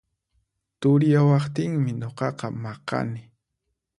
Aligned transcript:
Turiyawaqtinmi 0.79 1.91
nuqaqa 1.99 2.47
maqani 2.63 3.21